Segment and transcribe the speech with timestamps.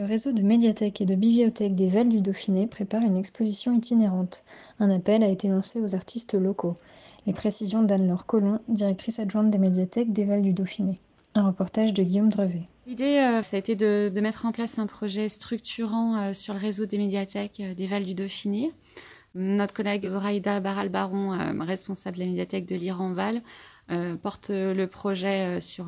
[0.00, 4.44] Le réseau de médiathèques et de bibliothèques des Vals du Dauphiné prépare une exposition itinérante.
[4.78, 6.74] Un appel a été lancé aux artistes locaux.
[7.26, 10.98] Les précisions d'Anne-Laure Collin, directrice adjointe des médiathèques des Vals du Dauphiné.
[11.34, 12.62] Un reportage de Guillaume Drevet.
[12.86, 16.60] L'idée, euh, ça a été de, mettre en place un projet structurant euh, sur le
[16.60, 18.72] réseau des médiathèques euh, des Vals du Dauphiné.
[19.34, 23.42] Notre collègue Zoraïda Baral-Baron, responsable de la médiathèque de l'Iran-Val,
[24.22, 25.86] porte le projet sur,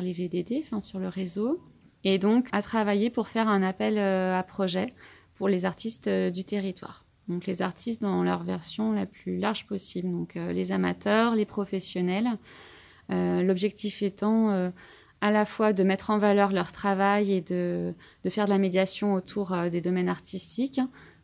[0.00, 1.60] les VDD, sur le réseau,
[2.04, 4.86] et donc a travaillé pour faire un appel à projet
[5.34, 7.04] pour les artistes du territoire.
[7.28, 12.28] Donc les artistes dans leur version la plus large possible, donc les amateurs, les professionnels.
[13.10, 14.70] L'objectif étant
[15.20, 18.58] à la fois de mettre en valeur leur travail et de, de faire de la
[18.58, 20.80] médiation autour euh, des domaines artistiques,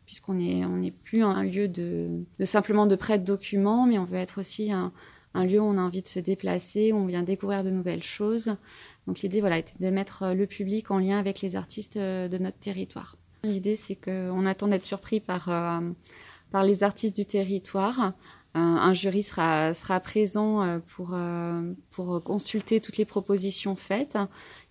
[0.06, 3.98] puisqu'on n'est on est plus un lieu de, de simplement de prêt de documents, mais
[3.98, 4.92] on veut être aussi un,
[5.34, 8.02] un, lieu où on a envie de se déplacer, où on vient découvrir de nouvelles
[8.02, 8.56] choses.
[9.06, 12.28] Donc l'idée, voilà, était de mettre euh, le public en lien avec les artistes euh,
[12.28, 13.16] de notre territoire.
[13.42, 15.80] L'idée, c'est qu'on attend d'être surpris par, euh,
[16.50, 18.14] par les artistes du territoire,
[18.56, 21.16] un jury sera, sera présent pour,
[21.90, 24.16] pour consulter toutes les propositions faites.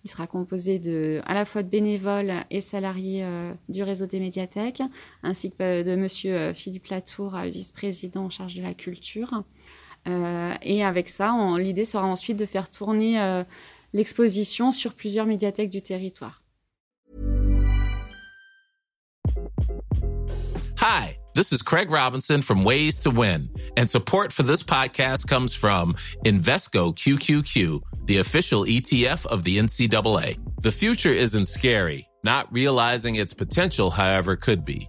[0.04, 3.26] Il sera composé de, à la fois de bénévoles et salariés
[3.68, 4.82] du réseau des médiathèques,
[5.22, 9.44] ainsi que de Monsieur Philippe Latour, vice-président en charge de la culture.
[10.06, 13.44] Et avec ça, l'idée sera ensuite de faire tourner
[13.92, 16.42] l'exposition sur plusieurs médiathèques du territoire.
[20.80, 21.16] Hi.
[21.34, 25.94] This is Craig Robinson from Ways to Win, and support for this podcast comes from
[26.24, 30.38] Invesco QQQ, the official ETF of the NCAA.
[30.62, 32.06] The future isn't scary.
[32.22, 34.88] Not realizing its potential, however, could be.